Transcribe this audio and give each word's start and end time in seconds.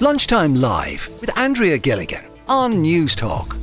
Lunchtime 0.00 0.54
Live 0.54 1.08
with 1.20 1.36
Andrea 1.36 1.76
Gilligan 1.76 2.24
on 2.46 2.74
Newstalk. 2.74 3.56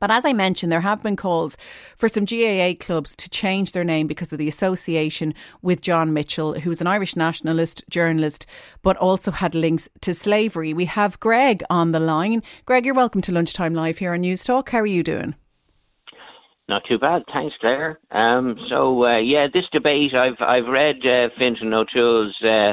But 0.00 0.10
as 0.10 0.24
I 0.24 0.32
mentioned, 0.32 0.72
there 0.72 0.80
have 0.80 1.00
been 1.00 1.14
calls 1.14 1.56
for 1.96 2.08
some 2.08 2.24
GAA 2.24 2.72
clubs 2.80 3.14
to 3.16 3.30
change 3.30 3.70
their 3.70 3.84
name 3.84 4.08
because 4.08 4.32
of 4.32 4.38
the 4.38 4.48
association 4.48 5.32
with 5.62 5.80
John 5.80 6.10
Mitchel, 6.10 6.58
who 6.58 6.70
was 6.70 6.80
an 6.80 6.88
Irish 6.88 7.14
nationalist 7.14 7.84
journalist, 7.88 8.46
but 8.82 8.96
also 8.96 9.30
had 9.30 9.54
links 9.54 9.88
to 10.00 10.12
slavery. 10.12 10.74
We 10.74 10.86
have 10.86 11.20
Greg 11.20 11.62
on 11.70 11.92
the 11.92 12.00
line. 12.00 12.42
Greg, 12.66 12.84
you're 12.84 12.96
welcome 12.96 13.22
to 13.22 13.32
Lunchtime 13.32 13.74
Live 13.74 13.98
here 13.98 14.12
on 14.12 14.22
Newstalk. 14.22 14.70
How 14.70 14.80
are 14.80 14.86
you 14.86 15.04
doing? 15.04 15.36
Not 16.68 16.82
too 16.88 16.98
bad, 16.98 17.22
thanks, 17.32 17.54
Clare. 17.60 18.00
Um, 18.10 18.56
so 18.68 19.04
uh, 19.04 19.20
yeah, 19.20 19.44
this 19.54 19.66
debate 19.72 20.18
I've 20.18 20.40
I've 20.40 20.66
read 20.66 20.96
uh, 21.08 21.28
Fintan 21.38 21.72
O'Toole's 21.72 22.34
uh, 22.44 22.72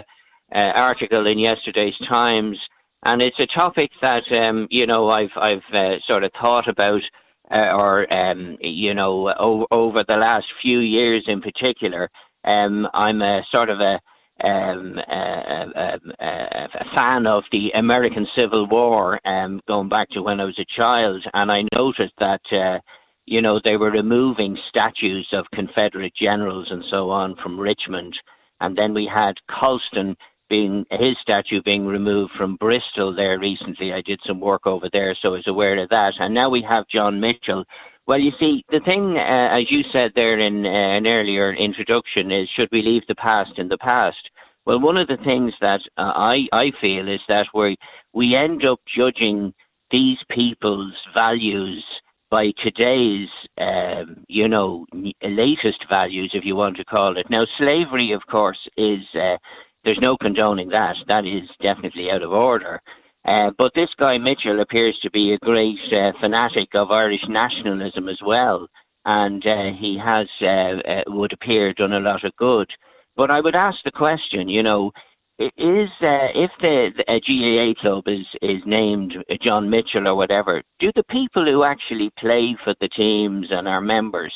uh, 0.53 0.71
article 0.75 1.29
in 1.29 1.39
yesterday's 1.39 1.93
Times, 2.09 2.57
and 3.03 3.21
it's 3.21 3.37
a 3.41 3.59
topic 3.59 3.89
that 4.01 4.23
um, 4.43 4.67
you 4.69 4.85
know 4.85 5.09
I've 5.09 5.35
I've 5.35 5.73
uh, 5.73 5.95
sort 6.09 6.23
of 6.23 6.31
thought 6.41 6.67
about, 6.67 7.01
uh, 7.49 7.73
or 7.75 8.13
um, 8.13 8.57
you 8.61 8.93
know 8.93 9.29
o- 9.29 9.67
over 9.71 10.03
the 10.07 10.17
last 10.17 10.45
few 10.61 10.79
years 10.79 11.25
in 11.27 11.41
particular. 11.41 12.09
Um, 12.43 12.87
I'm 12.93 13.21
a 13.21 13.41
sort 13.53 13.69
of 13.69 13.79
a 13.79 13.99
um, 14.43 14.97
a, 14.97 15.65
a, 15.75 15.99
a, 16.19 16.95
fan 16.95 17.27
of 17.27 17.43
the 17.51 17.69
American 17.75 18.25
Civil 18.37 18.67
War, 18.67 19.19
um, 19.27 19.61
going 19.67 19.89
back 19.89 20.09
to 20.11 20.23
when 20.23 20.39
I 20.39 20.45
was 20.45 20.59
a 20.59 20.79
child, 20.81 21.23
and 21.33 21.51
I 21.51 21.59
noticed 21.75 22.13
that 22.19 22.41
uh, 22.51 22.79
you 23.25 23.41
know 23.41 23.59
they 23.63 23.77
were 23.77 23.91
removing 23.91 24.57
statues 24.69 25.27
of 25.33 25.45
Confederate 25.53 26.13
generals 26.19 26.67
and 26.71 26.83
so 26.89 27.11
on 27.11 27.35
from 27.41 27.59
Richmond, 27.59 28.15
and 28.59 28.77
then 28.77 28.93
we 28.93 29.09
had 29.13 29.33
Colston 29.47 30.15
being 30.51 30.85
his 30.91 31.15
statue 31.21 31.61
being 31.63 31.85
removed 31.85 32.33
from 32.37 32.57
Bristol 32.57 33.15
there 33.15 33.39
recently. 33.39 33.93
I 33.93 34.01
did 34.05 34.19
some 34.27 34.39
work 34.39 34.67
over 34.67 34.87
there, 34.91 35.15
so 35.21 35.29
I 35.29 35.31
was 35.31 35.47
aware 35.47 35.81
of 35.81 35.89
that. 35.89 36.13
And 36.19 36.35
now 36.35 36.49
we 36.49 36.65
have 36.69 36.93
John 36.93 37.21
Mitchel. 37.21 37.63
Well, 38.07 38.19
you 38.19 38.31
see, 38.39 38.65
the 38.69 38.81
thing, 38.85 39.15
uh, 39.17 39.49
as 39.53 39.65
you 39.69 39.81
said 39.95 40.11
there 40.15 40.37
in 40.37 40.65
uh, 40.65 40.69
an 40.73 41.07
earlier 41.07 41.53
introduction, 41.53 42.31
is 42.31 42.49
should 42.59 42.69
we 42.71 42.81
leave 42.81 43.03
the 43.07 43.15
past 43.15 43.57
in 43.57 43.69
the 43.69 43.77
past? 43.77 44.23
Well, 44.65 44.79
one 44.79 44.97
of 44.97 45.07
the 45.07 45.23
things 45.23 45.53
that 45.61 45.79
uh, 45.97 46.11
I 46.15 46.35
I 46.51 46.65
feel 46.83 47.07
is 47.07 47.21
that 47.29 47.47
we 47.53 47.77
we 48.13 48.35
end 48.35 48.67
up 48.67 48.79
judging 48.95 49.53
these 49.91 50.17
people's 50.29 50.95
values 51.15 51.83
by 52.29 52.45
today's, 52.63 53.27
um, 53.59 54.23
you 54.27 54.47
know, 54.47 54.85
latest 55.21 55.83
values, 55.91 56.31
if 56.33 56.45
you 56.45 56.55
want 56.55 56.77
to 56.77 56.85
call 56.85 57.17
it. 57.17 57.25
Now, 57.29 57.41
slavery, 57.57 58.13
of 58.13 58.21
course, 58.31 58.59
is 58.77 59.03
uh, 59.13 59.37
there's 59.83 59.99
no 60.01 60.17
condoning 60.17 60.69
that. 60.69 60.95
That 61.07 61.25
is 61.25 61.49
definitely 61.65 62.07
out 62.11 62.23
of 62.23 62.31
order. 62.31 62.81
Uh, 63.27 63.51
but 63.57 63.71
this 63.75 63.89
guy 63.99 64.13
Mitchel 64.17 64.61
appears 64.61 64.97
to 65.03 65.11
be 65.11 65.33
a 65.33 65.45
great 65.45 65.77
uh, 65.93 66.11
fanatic 66.21 66.69
of 66.75 66.91
Irish 66.91 67.21
nationalism 67.29 68.09
as 68.09 68.19
well, 68.25 68.67
and 69.05 69.45
uh, 69.45 69.71
he 69.79 69.99
has, 70.03 70.27
uh, 70.41 70.47
uh, 70.47 71.03
would 71.07 71.33
appear, 71.33 71.73
done 71.73 71.93
a 71.93 71.99
lot 71.99 72.25
of 72.25 72.35
good. 72.37 72.67
But 73.15 73.29
I 73.29 73.39
would 73.39 73.55
ask 73.55 73.77
the 73.83 73.91
question, 73.91 74.49
you 74.49 74.63
know, 74.63 74.91
is 75.37 75.89
uh, 76.03 76.29
if 76.35 76.51
the, 76.61 76.91
the 76.97 77.03
GAA 77.07 77.81
club 77.81 78.03
is 78.07 78.25
is 78.41 78.61
named 78.65 79.13
John 79.45 79.69
Mitchel 79.69 80.07
or 80.07 80.15
whatever, 80.15 80.61
do 80.79 80.91
the 80.95 81.03
people 81.09 81.45
who 81.45 81.63
actually 81.63 82.11
play 82.19 82.55
for 82.63 82.75
the 82.79 82.89
teams 82.89 83.47
and 83.49 83.67
are 83.67 83.81
members 83.81 84.33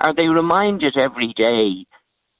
are 0.00 0.12
they 0.14 0.26
reminded 0.26 0.96
every 0.98 1.32
day 1.36 1.86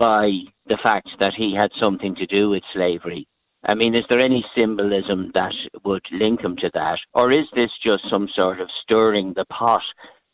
by 0.03 0.29
the 0.67 0.79
fact 0.83 1.09
that 1.21 1.31
he 1.39 1.55
had 1.57 1.71
something 1.81 2.17
to 2.17 2.27
do 2.27 2.51
with 2.51 2.65
slavery. 2.75 3.25
I 3.65 3.77
mean, 3.77 3.95
is 3.95 4.05
there 4.11 4.19
any 4.19 4.45
symbolism 4.57 5.31
that 5.35 5.55
would 5.85 6.05
link 6.11 6.41
him 6.41 6.57
to 6.57 6.71
that? 6.75 6.99
Or 7.15 7.31
is 7.31 7.45
this 7.55 7.71
just 7.87 8.03
some 8.11 8.27
sort 8.35 8.61
of 8.61 8.67
stirring 8.83 9.33
the 9.37 9.45
pot 9.45 9.85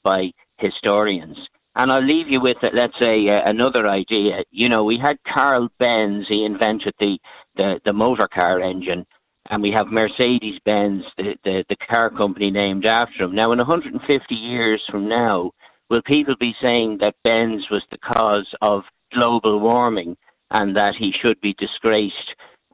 by 0.02 0.30
historians? 0.56 1.36
And 1.77 1.92
I'll 1.92 2.02
leave 2.02 2.29
you 2.30 2.40
with, 2.40 2.56
let's 2.73 2.95
say, 2.98 3.29
uh, 3.29 3.42
another 3.45 3.86
idea. 3.86 4.42
You 4.51 4.70
know, 4.70 4.84
we 4.84 4.98
had 5.02 5.18
Carl 5.34 5.68
Benz, 5.79 6.24
he 6.30 6.46
invented 6.46 6.95
the, 6.98 7.18
the, 7.56 7.79
the 7.85 7.92
motor 7.92 8.27
car 8.27 8.62
engine, 8.62 9.05
and 9.50 9.62
we 9.62 9.74
have 9.77 9.89
Mercedes 9.89 10.61
Benz, 10.64 11.05
the, 11.18 11.35
the, 11.45 11.64
the 11.68 11.77
car 11.90 12.08
company 12.08 12.50
named 12.50 12.86
after 12.86 13.24
him. 13.24 13.35
Now, 13.35 13.52
in 13.52 13.58
150 13.58 14.35
years 14.35 14.83
from 14.90 15.11
now, 15.11 15.50
will 15.90 16.02
people 16.06 16.36
be 16.40 16.52
saying 16.64 16.98
that 17.00 17.17
Benz 17.23 17.67
was 17.70 17.83
the 17.90 17.98
cause 17.98 18.48
of 18.62 18.85
global 19.18 19.61
warming 19.61 20.17
and 20.51 20.77
that 20.77 20.95
he 20.98 21.12
should 21.20 21.40
be 21.40 21.55
disgraced 21.58 22.14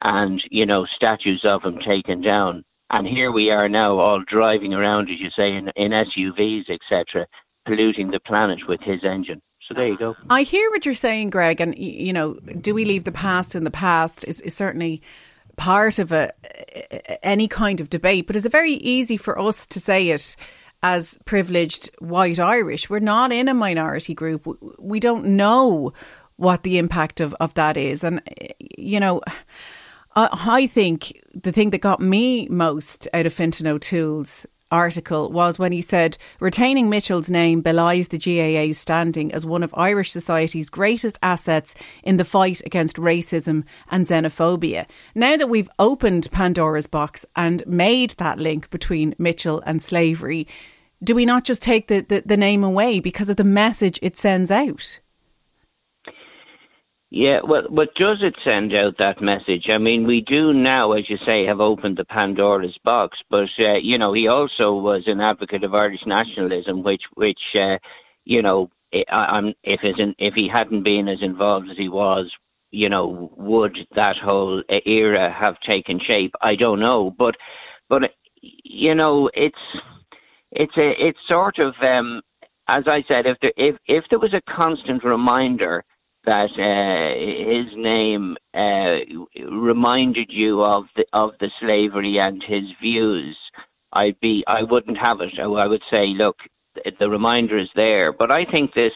and, 0.02 0.42
you 0.50 0.66
know, 0.66 0.86
statues 0.94 1.44
of 1.48 1.62
him 1.62 1.78
taken 1.78 2.22
down. 2.22 2.64
And 2.90 3.06
here 3.06 3.32
we 3.32 3.50
are 3.50 3.68
now 3.68 3.98
all 3.98 4.22
driving 4.26 4.74
around, 4.74 5.08
as 5.10 5.18
you 5.18 5.30
say, 5.36 5.50
in, 5.50 5.70
in 5.76 5.92
SUVs, 5.92 6.64
etc., 6.70 7.26
polluting 7.66 8.10
the 8.10 8.20
planet 8.20 8.60
with 8.68 8.80
his 8.82 9.00
engine. 9.04 9.40
So 9.66 9.74
there 9.74 9.88
you 9.88 9.96
go. 9.96 10.14
I 10.28 10.42
hear 10.42 10.70
what 10.70 10.84
you're 10.84 10.94
saying, 10.94 11.30
Greg. 11.30 11.60
And, 11.60 11.76
you 11.78 12.12
know, 12.12 12.34
do 12.34 12.74
we 12.74 12.84
leave 12.84 13.04
the 13.04 13.12
past 13.12 13.54
in 13.54 13.64
the 13.64 13.70
past 13.70 14.24
is, 14.28 14.40
is 14.42 14.54
certainly 14.54 15.02
part 15.56 15.98
of 15.98 16.12
a 16.12 16.32
any 17.24 17.48
kind 17.48 17.80
of 17.80 17.88
debate, 17.88 18.26
but 18.26 18.36
it's 18.36 18.46
very 18.46 18.72
easy 18.72 19.16
for 19.16 19.38
us 19.38 19.66
to 19.66 19.80
say 19.80 20.10
it 20.10 20.36
as 20.82 21.16
privileged 21.24 21.90
white 21.98 22.38
Irish. 22.38 22.90
We're 22.90 22.98
not 22.98 23.32
in 23.32 23.48
a 23.48 23.54
minority 23.54 24.14
group. 24.14 24.46
We 24.78 25.00
don't 25.00 25.24
know 25.36 25.92
what 26.36 26.62
the 26.62 26.78
impact 26.78 27.20
of, 27.20 27.34
of 27.40 27.54
that 27.54 27.76
is. 27.76 28.04
And, 28.04 28.20
you 28.76 29.00
know, 29.00 29.20
I, 30.16 30.66
think 30.68 31.20
the 31.34 31.52
thing 31.52 31.70
that 31.70 31.78
got 31.78 32.00
me 32.00 32.46
most 32.48 33.08
out 33.12 33.26
of 33.26 33.32
Fintan 33.32 33.66
O'Toole's 33.66 34.46
article 34.70 35.30
was 35.30 35.58
when 35.58 35.72
he 35.72 35.80
said 35.80 36.18
retaining 36.40 36.90
Mitchel's 36.90 37.30
name 37.30 37.60
belies 37.60 38.08
the 38.08 38.18
GAA's 38.18 38.78
standing 38.78 39.32
as 39.32 39.46
one 39.46 39.62
of 39.62 39.74
Irish 39.76 40.10
society's 40.10 40.70
greatest 40.70 41.18
assets 41.22 41.74
in 42.02 42.16
the 42.16 42.24
fight 42.24 42.60
against 42.66 42.96
racism 42.96 43.64
and 43.90 44.06
xenophobia. 44.06 44.86
Now 45.14 45.36
that 45.36 45.48
we've 45.48 45.70
opened 45.78 46.30
Pandora's 46.30 46.86
box 46.86 47.24
and 47.36 47.64
made 47.66 48.10
that 48.12 48.38
link 48.38 48.70
between 48.70 49.14
Mitchel 49.14 49.62
and 49.66 49.82
slavery, 49.82 50.48
do 51.02 51.14
we 51.14 51.26
not 51.26 51.44
just 51.44 51.62
take 51.62 51.88
the, 51.88 52.00
the, 52.00 52.22
the 52.24 52.36
name 52.36 52.64
away 52.64 52.98
because 52.98 53.28
of 53.28 53.36
the 53.36 53.44
message 53.44 53.98
it 54.02 54.16
sends 54.16 54.50
out? 54.50 54.98
Yeah, 57.16 57.38
well, 57.48 57.62
but 57.70 57.94
does 57.94 58.18
it 58.22 58.34
send 58.44 58.72
out 58.74 58.96
that 58.98 59.22
message? 59.22 59.66
I 59.70 59.78
mean, 59.78 60.04
we 60.04 60.20
do 60.26 60.52
now, 60.52 60.94
as 60.94 61.08
you 61.08 61.16
say, 61.28 61.46
have 61.46 61.60
opened 61.60 61.96
the 61.96 62.04
Pandora's 62.04 62.76
box. 62.84 63.16
But 63.30 63.50
uh, 63.60 63.76
you 63.80 63.98
know, 63.98 64.12
he 64.14 64.26
also 64.26 64.72
was 64.72 65.04
an 65.06 65.20
advocate 65.20 65.62
of 65.62 65.74
Irish 65.74 66.00
nationalism, 66.04 66.82
which, 66.82 67.02
which, 67.14 67.38
uh, 67.56 67.76
you 68.24 68.42
know, 68.42 68.68
I, 69.08 69.38
if 69.62 69.78
if 70.18 70.34
he 70.34 70.50
hadn't 70.52 70.82
been 70.82 71.06
as 71.06 71.18
involved 71.22 71.68
as 71.70 71.76
he 71.78 71.88
was, 71.88 72.32
you 72.72 72.88
know, 72.88 73.30
would 73.36 73.78
that 73.94 74.16
whole 74.20 74.64
era 74.84 75.32
have 75.40 75.54
taken 75.70 76.00
shape? 76.10 76.34
I 76.42 76.56
don't 76.56 76.80
know, 76.80 77.14
but, 77.16 77.36
but 77.88 78.02
you 78.42 78.96
know, 78.96 79.30
it's 79.32 79.54
it's 80.50 80.76
a 80.76 80.90
it's 80.98 81.18
sort 81.30 81.60
of 81.60 81.74
um, 81.88 82.22
as 82.68 82.82
I 82.88 83.04
said, 83.08 83.26
if 83.26 83.36
there 83.40 83.52
if 83.56 83.76
if 83.86 84.04
there 84.10 84.18
was 84.18 84.34
a 84.34 84.52
constant 84.52 85.04
reminder 85.04 85.84
that 86.26 86.50
uh, 86.58 87.14
his 87.52 87.76
name 87.76 88.36
uh, 88.54 89.50
reminded 89.50 90.30
you 90.30 90.62
of 90.62 90.84
the 90.96 91.04
of 91.12 91.30
the 91.40 91.50
slavery 91.60 92.18
and 92.20 92.42
his 92.46 92.64
views, 92.80 93.36
I'd 93.92 94.18
be 94.20 94.44
I 94.46 94.62
wouldn't 94.62 94.98
have 95.02 95.20
it. 95.20 95.38
I 95.40 95.66
would 95.66 95.82
say, 95.92 96.06
look, 96.06 96.36
the 96.98 97.08
reminder 97.08 97.58
is 97.58 97.68
there. 97.74 98.12
But 98.12 98.32
I 98.32 98.44
think 98.44 98.72
this, 98.74 98.92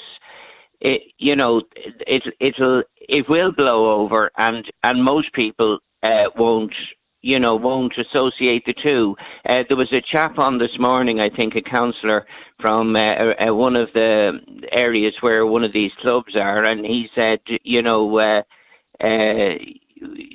it, 0.81 1.03
you 1.19 1.37
know, 1.37 1.63
it 1.75 2.23
it'll 2.41 2.83
it 2.99 3.27
will 3.29 3.53
blow 3.57 3.89
over, 3.91 4.31
and 4.39 4.65
and 4.83 5.05
most 5.05 5.33
people 5.35 5.79
uh, 6.03 6.31
won't 6.37 6.75
you 7.21 7.39
know, 7.41 7.57
won't 7.57 7.95
associate 7.99 8.65
the 8.65 8.75
two. 8.75 9.17
Uh, 9.49 9.65
there 9.69 9.79
was 9.79 9.91
a 9.93 10.03
chap 10.15 10.39
on 10.39 10.59
this 10.59 10.79
morning, 10.79 11.21
I 11.21 11.31
think, 11.31 11.55
a 11.57 11.63
councillor 11.63 12.27
from 12.61 12.95
uh, 12.95 13.01
uh, 13.01 13.55
one 13.55 13.81
of 13.81 13.89
the 13.95 14.33
areas 14.71 15.15
where 15.23 15.47
one 15.47 15.65
of 15.65 15.73
these 15.73 15.91
clubs 16.03 16.37
are, 16.39 16.63
and 16.65 16.85
he 16.85 17.07
said, 17.19 17.39
you 17.63 17.81
know, 17.83 18.19
uh, 18.19 18.43
uh, 19.03 19.55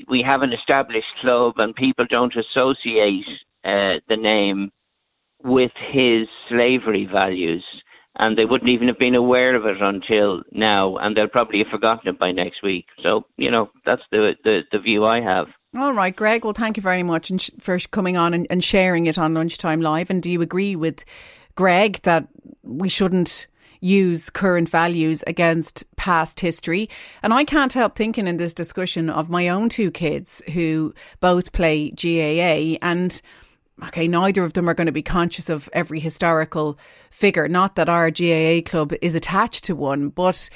we 0.10 0.24
have 0.26 0.42
an 0.42 0.52
established 0.54 1.14
club, 1.22 1.54
and 1.60 1.76
people 1.76 2.06
don't 2.10 2.34
associate 2.34 3.26
uh, 3.64 4.02
the 4.10 4.18
name 4.18 4.72
with 5.44 5.72
his 5.92 6.28
slavery 6.50 7.08
values. 7.14 7.64
And 8.18 8.38
they 8.38 8.46
wouldn't 8.46 8.70
even 8.70 8.90
have 8.90 9.00
been 9.00 9.16
aware 9.16 9.56
of 9.56 9.66
it 9.66 9.82
until 9.82 10.44
now, 10.52 10.98
and 10.98 11.16
they'll 11.16 11.28
probably 11.28 11.60
have 11.60 11.72
forgotten 11.72 12.10
it 12.10 12.20
by 12.20 12.32
next 12.32 12.62
week. 12.64 12.86
So, 13.06 13.26
you 13.38 13.50
know, 13.50 13.72
that's 13.88 14.04
the 14.12 14.34
the, 14.44 14.62
the 14.72 14.80
view 14.80 15.04
I 15.06 15.22
have. 15.22 15.48
All 15.76 15.94
right, 15.94 16.16
Greg. 16.16 16.44
Well, 16.44 16.54
thank 16.54 16.78
you 16.78 16.84
very 16.84 17.04
much 17.04 17.32
for 17.60 17.80
coming 17.80 18.16
on 18.16 18.34
and, 18.34 18.46
and 18.50 18.64
sharing 18.64 19.08
it 19.08 19.18
on 19.18 19.34
Lunchtime 19.34 19.82
Live. 19.82 20.10
And 20.10 20.22
do 20.22 20.30
you 20.30 20.42
agree 20.42 20.76
with 20.76 21.04
Greg 21.56 22.00
that 22.04 22.28
we 22.62 22.90
shouldn't, 22.90 23.48
use 23.84 24.30
current 24.30 24.70
values 24.70 25.24
against 25.28 25.84
past 25.98 26.40
history. 26.40 26.90
And 27.22 27.34
I 27.34 27.44
can't 27.44 27.74
help 27.74 27.98
thinking 27.98 28.28
in 28.28 28.38
this 28.38 28.54
discussion 28.54 29.10
of 29.10 29.30
my 29.30 29.50
own 29.50 29.68
two 29.68 29.92
kids 29.92 30.42
who 30.54 30.94
both 31.20 31.52
play 31.52 31.92
GAA 31.92 32.78
and 32.82 33.22
okay, 33.84 34.08
neither 34.08 34.46
of 34.46 34.54
them 34.54 34.70
are 34.70 34.74
going 34.74 34.86
to 34.88 34.94
be 34.94 35.02
conscious 35.02 35.50
of 35.50 35.68
every 35.74 36.00
historical 36.00 36.78
figure. 37.12 37.50
Not 37.50 37.76
that 37.76 37.90
our 37.90 38.10
GAA 38.10 38.62
club 38.62 38.94
is 39.02 39.16
attached 39.16 39.66
to 39.66 39.76
one, 39.76 40.10
but 40.10 40.50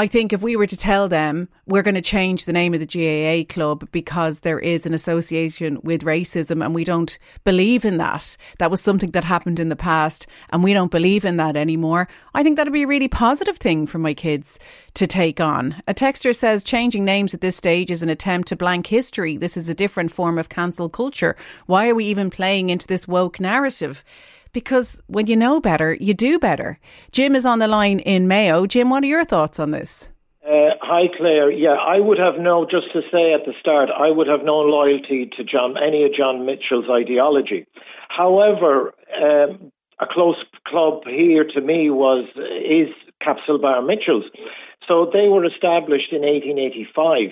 I 0.00 0.06
think 0.06 0.32
if 0.32 0.40
we 0.40 0.56
were 0.56 0.66
to 0.66 0.78
tell 0.78 1.10
them 1.10 1.50
we're 1.66 1.82
going 1.82 1.94
to 1.94 2.00
change 2.00 2.46
the 2.46 2.54
name 2.54 2.72
of 2.72 2.80
the 2.80 2.86
GAA 2.86 3.52
club 3.52 3.86
because 3.92 4.40
there 4.40 4.58
is 4.58 4.86
an 4.86 4.94
association 4.94 5.78
with 5.82 6.04
racism 6.04 6.64
and 6.64 6.74
we 6.74 6.84
don't 6.84 7.18
believe 7.44 7.84
in 7.84 7.98
that, 7.98 8.34
that 8.60 8.70
was 8.70 8.80
something 8.80 9.10
that 9.10 9.24
happened 9.24 9.60
in 9.60 9.68
the 9.68 9.76
past 9.76 10.26
and 10.48 10.64
we 10.64 10.72
don't 10.72 10.90
believe 10.90 11.26
in 11.26 11.36
that 11.36 11.54
anymore, 11.54 12.08
I 12.32 12.42
think 12.42 12.56
that'd 12.56 12.72
be 12.72 12.84
a 12.84 12.86
really 12.86 13.08
positive 13.08 13.58
thing 13.58 13.86
for 13.86 13.98
my 13.98 14.14
kids 14.14 14.58
to 14.94 15.06
take 15.06 15.38
on. 15.38 15.76
A 15.86 15.92
texter 15.92 16.34
says 16.34 16.64
changing 16.64 17.04
names 17.04 17.34
at 17.34 17.42
this 17.42 17.56
stage 17.56 17.90
is 17.90 18.02
an 18.02 18.08
attempt 18.08 18.48
to 18.48 18.56
blank 18.56 18.86
history. 18.86 19.36
This 19.36 19.54
is 19.54 19.68
a 19.68 19.74
different 19.74 20.12
form 20.12 20.38
of 20.38 20.48
cancel 20.48 20.88
culture. 20.88 21.36
Why 21.66 21.90
are 21.90 21.94
we 21.94 22.06
even 22.06 22.30
playing 22.30 22.70
into 22.70 22.86
this 22.86 23.06
woke 23.06 23.38
narrative? 23.38 24.02
Because 24.52 25.00
when 25.06 25.26
you 25.26 25.36
know 25.36 25.60
better, 25.60 25.94
you 25.94 26.14
do 26.14 26.38
better. 26.38 26.78
Jim 27.12 27.36
is 27.36 27.46
on 27.46 27.58
the 27.58 27.68
line 27.68 28.00
in 28.00 28.28
Mayo. 28.28 28.66
Jim, 28.66 28.90
what 28.90 29.02
are 29.02 29.06
your 29.06 29.24
thoughts 29.24 29.58
on 29.58 29.70
this? 29.70 30.08
Uh, 30.44 30.74
hi, 30.80 31.06
Clare. 31.16 31.50
Yeah, 31.50 31.76
I 31.78 32.00
would 32.00 32.18
have 32.18 32.40
no, 32.40 32.64
just 32.64 32.92
to 32.92 33.02
say 33.12 33.32
at 33.32 33.46
the 33.46 33.52
start, 33.60 33.90
I 33.96 34.10
would 34.10 34.26
have 34.26 34.44
no 34.44 34.60
loyalty 34.60 35.30
to 35.36 35.44
John, 35.44 35.76
any 35.76 36.04
of 36.04 36.12
John 36.12 36.46
Mitchel's 36.46 36.90
ideology. 36.90 37.66
However, 38.08 38.92
um, 39.22 39.70
a 40.00 40.06
close 40.10 40.36
club 40.66 41.02
here 41.06 41.44
to 41.44 41.60
me 41.60 41.90
was 41.90 42.26
is 42.36 42.88
Castlebar 43.22 43.82
Mitchels. 43.84 44.24
So 44.88 45.08
they 45.12 45.28
were 45.28 45.44
established 45.44 46.12
in 46.12 46.22
1885, 46.22 47.30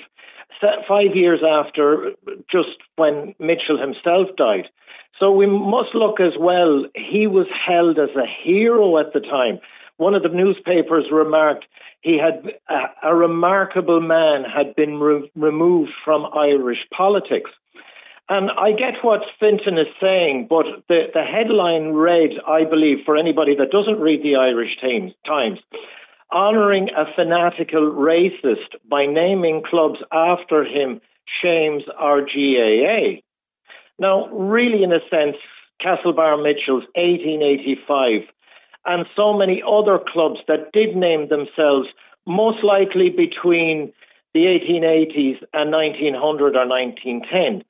five 0.89 1.15
years 1.15 1.41
after 1.49 2.12
just 2.50 2.77
when 2.97 3.35
Mitchel 3.41 3.81
himself 3.81 4.29
died. 4.37 4.69
So 5.19 5.33
we 5.33 5.47
must 5.47 5.95
look 5.95 6.21
as 6.21 6.33
well. 6.39 6.85
He 6.95 7.27
was 7.27 7.47
held 7.67 7.99
as 7.99 8.15
a 8.17 8.27
hero 8.45 8.99
at 8.99 9.12
the 9.12 9.21
time. 9.21 9.59
One 9.97 10.15
of 10.15 10.23
the 10.23 10.29
newspapers 10.29 11.06
remarked 11.11 11.65
he 12.00 12.19
had 12.19 12.53
a, 12.69 13.09
a 13.11 13.15
remarkable 13.15 14.00
man 14.00 14.45
had 14.45 14.77
been 14.77 15.00
re- 15.00 15.31
removed 15.35 15.91
from 16.05 16.27
Irish 16.33 16.79
politics. 16.97 17.51
And 18.29 18.51
I 18.51 18.73
get 18.73 19.03
what 19.03 19.23
Fintan 19.41 19.79
is 19.79 19.87
saying, 20.01 20.47
but 20.51 20.67
the, 20.89 21.06
the 21.15 21.23
headline 21.23 21.94
read, 21.94 22.31
I 22.47 22.65
believe, 22.65 22.99
for 23.05 23.17
anybody 23.17 23.56
that 23.56 23.71
doesn't 23.71 24.01
read 24.01 24.23
the 24.23 24.37
Irish 24.37 24.77
Times, 25.27 25.59
honouring 26.33 26.89
a 26.97 27.05
fanatical 27.15 27.93
racist 27.93 28.77
by 28.89 29.07
naming 29.07 29.63
clubs 29.69 29.99
after 30.13 30.65
him 30.65 31.01
shames 31.43 31.83
our 31.99 32.21
GAA. 32.21 33.21
Now, 33.99 34.29
really, 34.29 34.83
in 34.83 34.93
a 34.93 35.01
sense, 35.11 35.37
Castlebar 35.83 36.43
Mitchel's 36.43 36.85
1885 36.95 38.23
and 38.85 39.07
so 39.15 39.37
many 39.37 39.63
other 39.67 39.99
clubs 39.99 40.41
that 40.49 40.73
did 40.73 40.97
name 40.97 41.29
themselves 41.29 41.89
most 42.27 42.63
likely 42.63 43.11
between 43.11 43.93
the 44.35 44.41
1880s 44.41 45.43
and 45.53 45.73
1900 45.73 46.57
or 46.57 46.67
1910 46.67 47.65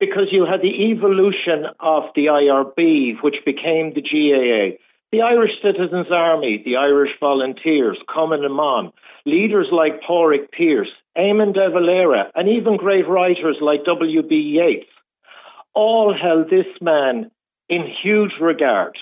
because 0.00 0.28
you 0.30 0.44
had 0.44 0.60
the 0.60 0.90
evolution 0.90 1.66
of 1.80 2.04
the 2.14 2.26
IRB, 2.26 3.22
which 3.22 3.36
became 3.44 3.94
the 3.94 4.02
GAA, 4.02 4.76
the 5.14 5.22
Irish 5.22 5.52
Citizens 5.62 6.08
Army, 6.10 6.60
the 6.64 6.74
Irish 6.74 7.12
Volunteers, 7.20 7.96
Cumann 8.12 8.42
na 8.42 8.48
mBan, 8.48 8.92
leaders 9.24 9.68
like 9.70 10.02
Pádraig 10.02 10.50
Pearse, 10.50 10.90
Eamon 11.16 11.54
de 11.54 11.70
Valera, 11.70 12.32
and 12.34 12.48
even 12.48 12.76
great 12.76 13.08
writers 13.08 13.58
like 13.60 13.84
W.B. 13.84 14.34
Yeats 14.34 14.90
all 15.72 16.12
held 16.12 16.50
this 16.50 16.66
man 16.80 17.30
in 17.68 17.86
huge 18.02 18.32
regard. 18.40 18.98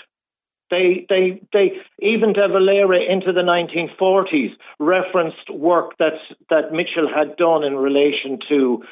They, 0.71 1.07
they, 1.09 1.41
they, 1.53 1.73
even 2.01 2.35
De 2.35 2.47
Valera 2.47 3.01
into 3.01 3.33
the 3.33 3.41
1940s 3.41 4.53
referenced 4.79 5.49
work 5.51 5.97
that, 5.99 6.15
that 6.51 6.73
Mitchel 6.73 7.09
had 7.15 7.37
done 7.37 7.65
in 7.65 7.77
relation 7.77 8.39
to 8.51 8.83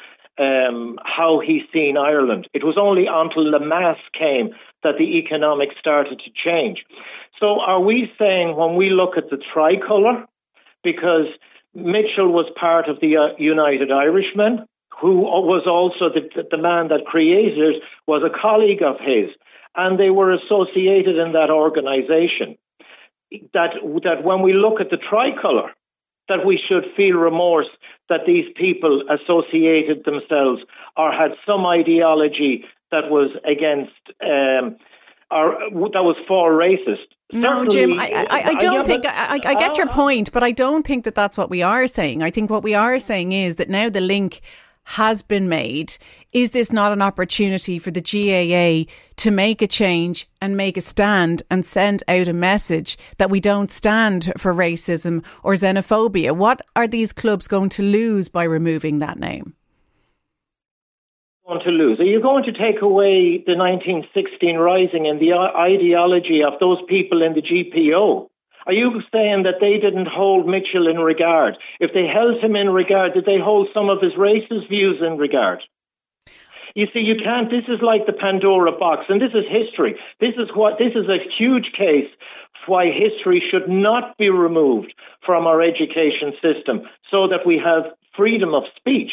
um, 0.41 0.97
how 1.05 1.39
he's 1.45 1.61
seen 1.71 1.97
Ireland. 1.97 2.47
It 2.53 2.63
was 2.63 2.77
only 2.77 3.05
until 3.05 3.45
Lemass 3.45 4.01
came 4.17 4.49
that 4.83 4.95
the 4.97 5.17
economics 5.19 5.75
started 5.79 6.19
to 6.19 6.31
change. 6.33 6.83
So, 7.39 7.59
are 7.59 7.79
we 7.79 8.11
saying 8.17 8.55
when 8.55 8.75
we 8.75 8.89
look 8.89 9.17
at 9.17 9.29
the 9.29 9.37
tricolour, 9.37 10.25
because 10.83 11.27
Mitchel 11.75 12.31
was 12.31 12.51
part 12.59 12.89
of 12.89 12.99
the 12.99 13.17
uh, 13.17 13.35
United 13.37 13.91
Irishmen, 13.91 14.65
who 14.99 15.21
was 15.21 15.65
also 15.67 16.13
the, 16.13 16.43
the 16.49 16.57
man 16.57 16.89
that 16.89 17.05
created 17.05 17.57
it, 17.57 17.83
was 18.07 18.23
a 18.23 18.35
colleague 18.41 18.83
of 18.83 18.97
his, 18.99 19.29
and 19.75 19.99
they 19.99 20.09
were 20.09 20.33
associated 20.33 21.17
in 21.17 21.33
that 21.33 21.49
organization. 21.49 22.57
That, 23.53 23.71
that 24.03 24.23
when 24.23 24.41
we 24.41 24.53
look 24.53 24.81
at 24.81 24.89
the 24.89 24.97
tricolour, 24.97 25.71
that 26.29 26.45
we 26.45 26.59
should 26.67 26.85
feel 26.95 27.15
remorse 27.17 27.67
that 28.09 28.21
these 28.25 28.45
people 28.55 29.03
associated 29.09 30.03
themselves 30.05 30.61
or 30.97 31.11
had 31.11 31.31
some 31.45 31.65
ideology 31.65 32.65
that 32.91 33.09
was 33.09 33.31
against 33.45 33.91
um, 34.21 34.77
or 35.31 35.57
that 35.93 36.03
was 36.03 36.17
for 36.27 36.51
racist. 36.51 37.07
No, 37.31 37.65
Jim, 37.65 37.97
I, 37.97 38.27
I, 38.29 38.43
I 38.49 38.53
don't 38.55 38.85
think, 38.85 39.05
I, 39.07 39.39
I 39.45 39.53
get 39.53 39.77
your 39.77 39.87
point, 39.87 40.33
but 40.33 40.43
I 40.43 40.51
don't 40.51 40.85
think 40.85 41.05
that 41.05 41.15
that's 41.15 41.37
what 41.37 41.49
we 41.49 41.61
are 41.61 41.87
saying. 41.87 42.21
I 42.21 42.29
think 42.29 42.49
what 42.49 42.63
we 42.63 42.73
are 42.73 42.99
saying 42.99 43.31
is 43.31 43.55
that 43.55 43.69
now 43.69 43.89
the 43.89 44.01
link 44.01 44.41
has 44.83 45.21
been 45.21 45.47
made. 45.47 45.97
Is 46.33 46.51
this 46.51 46.71
not 46.71 46.93
an 46.93 47.01
opportunity 47.01 47.77
for 47.77 47.91
the 47.91 47.99
GAA 47.99 48.89
to 49.17 49.31
make 49.31 49.61
a 49.61 49.67
change 49.67 50.29
and 50.41 50.55
make 50.55 50.77
a 50.77 50.81
stand 50.81 51.43
and 51.51 51.65
send 51.65 52.03
out 52.07 52.29
a 52.29 52.33
message 52.33 52.97
that 53.17 53.29
we 53.29 53.41
don't 53.41 53.69
stand 53.69 54.31
for 54.37 54.53
racism 54.53 55.25
or 55.43 55.55
xenophobia? 55.55 56.31
What 56.31 56.61
are 56.73 56.87
these 56.87 57.11
clubs 57.11 57.49
going 57.49 57.67
to 57.71 57.83
lose 57.83 58.29
by 58.29 58.43
removing 58.43 58.99
that 58.99 59.19
name? 59.19 59.55
To 61.65 61.69
lose? 61.69 61.99
Are 61.99 62.05
you 62.05 62.21
going 62.21 62.45
to 62.45 62.53
take 62.53 62.81
away 62.81 63.43
the 63.45 63.59
1916 63.59 64.55
Rising 64.55 65.05
and 65.05 65.19
the 65.19 65.33
ideology 65.33 66.39
of 66.47 66.53
those 66.61 66.77
people 66.87 67.21
in 67.21 67.33
the 67.33 67.41
GPO? 67.41 68.29
Are 68.67 68.73
you 68.73 69.01
saying 69.11 69.43
that 69.43 69.59
they 69.59 69.75
didn't 69.77 70.07
hold 70.07 70.45
Mitchel 70.45 70.89
in 70.89 70.99
regard? 70.99 71.57
If 71.81 71.91
they 71.93 72.07
held 72.07 72.41
him 72.41 72.55
in 72.55 72.69
regard, 72.69 73.15
did 73.15 73.25
they 73.25 73.37
hold 73.37 73.67
some 73.73 73.89
of 73.89 74.01
his 74.01 74.13
racist 74.13 74.69
views 74.69 75.03
in 75.05 75.17
regard? 75.17 75.59
You 76.75 76.87
see, 76.93 76.99
you 76.99 77.15
can't. 77.21 77.49
This 77.49 77.65
is 77.67 77.81
like 77.81 78.05
the 78.05 78.13
Pandora 78.13 78.71
box, 78.71 79.05
and 79.09 79.21
this 79.21 79.33
is 79.33 79.45
history. 79.49 79.95
This 80.19 80.35
is 80.37 80.49
what. 80.55 80.77
This 80.79 80.93
is 80.95 81.07
a 81.09 81.19
huge 81.37 81.71
case 81.77 82.09
why 82.67 82.85
history 82.91 83.41
should 83.49 83.67
not 83.67 84.15
be 84.17 84.29
removed 84.29 84.93
from 85.25 85.47
our 85.47 85.61
education 85.61 86.31
system, 86.41 86.81
so 87.09 87.27
that 87.27 87.45
we 87.45 87.57
have 87.57 87.91
freedom 88.15 88.53
of 88.53 88.63
speech. 88.75 89.11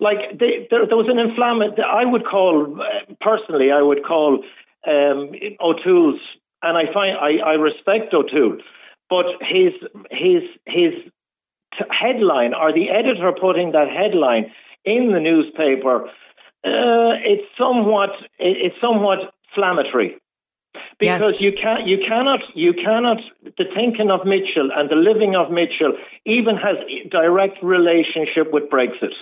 Like 0.00 0.38
they, 0.38 0.66
there, 0.70 0.86
there 0.86 0.96
was 0.96 1.08
an 1.08 1.18
inflammatory. 1.18 1.86
I 1.86 2.04
would 2.04 2.24
call 2.24 2.78
personally. 3.20 3.70
I 3.70 3.82
would 3.82 4.04
call 4.04 4.42
um, 4.86 5.30
O'Toole's, 5.60 6.20
and 6.62 6.76
I 6.76 6.92
find 6.92 7.16
I, 7.18 7.50
I 7.50 7.52
respect 7.54 8.14
O'Toole 8.14 8.58
but 9.08 9.26
his 9.40 9.72
his 10.10 10.42
his 10.66 10.92
t- 11.78 11.84
headline 11.90 12.54
or 12.54 12.72
the 12.72 12.90
editor 12.90 13.32
putting 13.38 13.72
that 13.72 13.88
headline 13.88 14.52
in 14.84 15.12
the 15.12 15.20
newspaper, 15.20 16.10
uh, 16.64 17.14
it's 17.24 17.48
somewhat 17.58 18.10
it's 18.38 18.76
somewhat 18.80 19.18
inflammatory 19.50 20.16
because 20.98 21.34
yes. 21.34 21.40
you 21.40 21.52
can 21.52 21.86
you 21.86 21.98
cannot 22.06 22.40
you 22.54 22.72
cannot 22.72 23.18
the 23.42 23.64
thinking 23.74 24.10
of 24.10 24.20
Mitchel 24.20 24.68
and 24.74 24.90
the 24.90 24.96
living 24.96 25.34
of 25.34 25.48
Mitchel 25.48 25.92
even 26.24 26.56
has 26.56 26.76
direct 27.10 27.62
relationship 27.62 28.52
with 28.52 28.64
Brexit. 28.70 29.12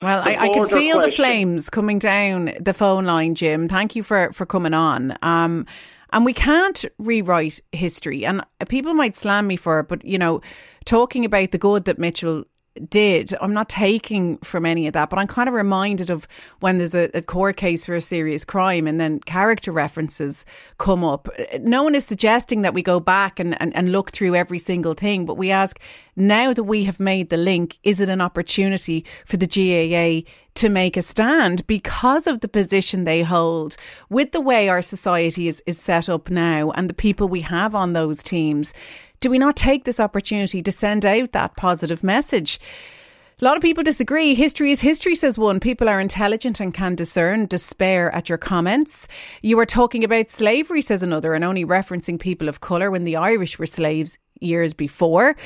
Well, 0.00 0.20
I, 0.20 0.34
I, 0.34 0.48
can 0.48 0.66
feel 0.66 0.96
question. 0.96 1.10
the 1.10 1.10
flames 1.16 1.70
coming 1.70 2.00
down 2.00 2.50
the 2.58 2.74
phone 2.74 3.04
line, 3.04 3.36
Jim. 3.36 3.68
Thank 3.68 3.94
you 3.94 4.02
for 4.02 4.32
for 4.32 4.44
coming 4.44 4.74
on. 4.74 5.16
Um, 5.22 5.66
and 6.12 6.24
we 6.24 6.34
can't 6.34 6.84
rewrite 6.98 7.60
history. 7.72 8.24
And 8.26 8.42
people 8.68 8.94
might 8.94 9.16
slam 9.16 9.46
me 9.46 9.56
for 9.56 9.80
it, 9.80 9.88
but, 9.88 10.04
you 10.04 10.18
know, 10.18 10.42
talking 10.84 11.24
about 11.24 11.52
the 11.52 11.58
good 11.58 11.86
that 11.86 11.98
Mitchel 11.98 12.44
did. 12.88 13.34
I'm 13.40 13.52
not 13.52 13.68
taking 13.68 14.38
from 14.38 14.64
any 14.64 14.86
of 14.86 14.94
that, 14.94 15.10
but 15.10 15.18
I'm 15.18 15.26
kind 15.26 15.48
of 15.48 15.54
reminded 15.54 16.10
of 16.10 16.26
when 16.60 16.78
there's 16.78 16.94
a, 16.94 17.10
a, 17.16 17.22
court 17.22 17.56
case 17.56 17.84
for 17.84 17.94
a 17.94 18.00
serious 18.00 18.44
crime 18.44 18.86
and 18.86 18.98
then 18.98 19.20
character 19.20 19.70
references 19.72 20.44
come 20.78 21.04
up. 21.04 21.28
No 21.60 21.82
one 21.82 21.94
is 21.94 22.06
suggesting 22.06 22.62
that 22.62 22.74
we 22.74 22.82
go 22.82 22.98
back 22.98 23.38
and, 23.38 23.60
and, 23.60 23.76
and 23.76 23.92
look 23.92 24.12
through 24.12 24.34
every 24.34 24.58
single 24.58 24.94
thing, 24.94 25.26
but 25.26 25.36
we 25.36 25.50
ask 25.50 25.78
now 26.16 26.52
that 26.52 26.64
we 26.64 26.84
have 26.84 26.98
made 26.98 27.30
the 27.30 27.36
link, 27.36 27.78
is 27.82 28.00
it 28.00 28.08
an 28.08 28.20
opportunity 28.20 29.04
for 29.26 29.36
the 29.36 29.46
GAA 29.46 30.28
to 30.54 30.68
make 30.68 30.96
a 30.96 31.02
stand 31.02 31.66
because 31.66 32.26
of 32.26 32.40
the 32.40 32.48
position 32.48 33.04
they 33.04 33.22
hold 33.22 33.76
with 34.08 34.32
the 34.32 34.40
way 34.40 34.68
our 34.68 34.82
society 34.82 35.48
is, 35.48 35.62
is 35.66 35.78
set 35.78 36.08
up 36.08 36.30
now 36.30 36.70
and 36.72 36.88
the 36.88 36.94
people 36.94 37.28
we 37.28 37.42
have 37.42 37.74
on 37.74 37.92
those 37.92 38.22
teams? 38.22 38.72
Do 39.22 39.30
we 39.30 39.38
not 39.38 39.56
take 39.56 39.84
this 39.84 40.00
opportunity 40.00 40.62
to 40.62 40.72
send 40.72 41.06
out 41.06 41.30
that 41.30 41.56
positive 41.56 42.02
message? 42.02 42.60
A 43.40 43.44
lot 43.44 43.56
of 43.56 43.62
people 43.62 43.84
disagree. 43.84 44.34
History 44.34 44.72
is 44.72 44.80
history, 44.80 45.14
says 45.14 45.38
one. 45.38 45.60
People 45.60 45.88
are 45.88 46.00
intelligent 46.00 46.58
and 46.60 46.74
can 46.74 46.96
discern 46.96 47.46
despair 47.46 48.12
at 48.14 48.28
your 48.28 48.38
comments. 48.38 49.06
You 49.40 49.58
are 49.60 49.66
talking 49.66 50.02
about 50.02 50.30
slavery, 50.30 50.82
says 50.82 51.04
another, 51.04 51.34
and 51.34 51.44
only 51.44 51.64
referencing 51.64 52.18
people 52.18 52.48
of 52.48 52.60
colour 52.60 52.90
when 52.90 53.04
the 53.04 53.16
Irish 53.16 53.58
were 53.58 53.66
slaves 53.66 54.18
years 54.42 54.74
before. 54.74 55.36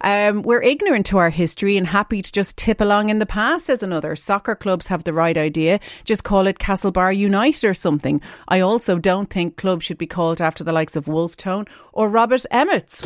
Um, 0.00 0.42
we're 0.42 0.62
ignorant 0.62 1.06
to 1.06 1.18
our 1.18 1.30
history 1.30 1.76
and 1.76 1.86
happy 1.86 2.20
to 2.20 2.30
just 2.30 2.56
tip 2.56 2.80
along 2.80 3.08
in 3.08 3.18
the 3.18 3.26
past, 3.26 3.66
says 3.66 3.82
another. 3.82 4.14
Soccer 4.16 4.54
clubs 4.54 4.88
have 4.88 5.04
the 5.04 5.12
right 5.12 5.36
idea. 5.36 5.80
Just 6.04 6.24
call 6.24 6.46
it 6.46 6.58
Castlebar 6.58 7.16
United 7.16 7.64
or 7.64 7.74
something. 7.74 8.20
I 8.48 8.60
also 8.60 8.98
don't 8.98 9.30
think 9.30 9.56
clubs 9.56 9.84
should 9.84 9.98
be 9.98 10.06
called 10.06 10.40
after 10.40 10.62
the 10.62 10.72
likes 10.72 10.94
of 10.94 11.08
Wolfe 11.08 11.36
Tone 11.36 11.64
or 11.92 12.08
Robert 12.08 12.44
Emmets. 12.50 13.02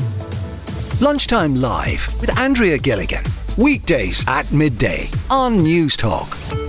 Lunchtime 1.01 1.55
Live 1.55 2.21
with 2.21 2.37
Andrea 2.37 2.79
Gilligan. 2.79 3.23
Weekdays 3.57 4.25
at 4.27 4.51
midday 4.53 5.09
on 5.31 5.59
Newstalk. 5.59 6.68